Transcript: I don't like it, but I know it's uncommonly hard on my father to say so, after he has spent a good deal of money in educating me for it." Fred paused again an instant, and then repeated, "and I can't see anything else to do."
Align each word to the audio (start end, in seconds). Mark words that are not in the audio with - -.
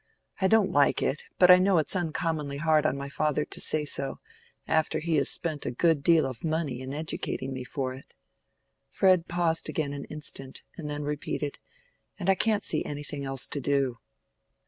I 0.41 0.47
don't 0.47 0.71
like 0.71 1.03
it, 1.03 1.21
but 1.37 1.51
I 1.51 1.57
know 1.59 1.77
it's 1.77 1.95
uncommonly 1.95 2.57
hard 2.57 2.87
on 2.87 2.97
my 2.97 3.07
father 3.07 3.45
to 3.45 3.61
say 3.61 3.85
so, 3.85 4.17
after 4.67 4.97
he 4.97 5.17
has 5.17 5.29
spent 5.29 5.63
a 5.63 5.69
good 5.69 6.01
deal 6.01 6.25
of 6.25 6.43
money 6.43 6.81
in 6.81 6.91
educating 6.91 7.53
me 7.53 7.63
for 7.63 7.93
it." 7.93 8.07
Fred 8.89 9.27
paused 9.27 9.69
again 9.69 9.93
an 9.93 10.05
instant, 10.05 10.63
and 10.75 10.89
then 10.89 11.03
repeated, 11.03 11.59
"and 12.17 12.31
I 12.31 12.33
can't 12.33 12.63
see 12.63 12.83
anything 12.83 13.25
else 13.25 13.47
to 13.49 13.61
do." 13.61 13.99